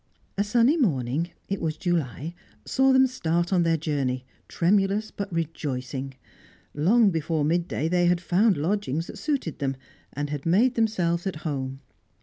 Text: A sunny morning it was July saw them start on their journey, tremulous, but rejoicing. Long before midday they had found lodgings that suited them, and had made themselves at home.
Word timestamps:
A 0.35 0.43
sunny 0.43 0.77
morning 0.77 1.29
it 1.47 1.61
was 1.61 1.77
July 1.77 2.33
saw 2.65 2.91
them 2.91 3.05
start 3.05 3.53
on 3.53 3.61
their 3.61 3.77
journey, 3.77 4.25
tremulous, 4.47 5.11
but 5.11 5.31
rejoicing. 5.31 6.15
Long 6.73 7.11
before 7.11 7.45
midday 7.45 7.87
they 7.87 8.07
had 8.07 8.19
found 8.19 8.57
lodgings 8.57 9.05
that 9.05 9.19
suited 9.19 9.59
them, 9.59 9.75
and 10.11 10.31
had 10.31 10.43
made 10.43 10.73
themselves 10.73 11.27
at 11.27 11.35
home. 11.45 11.81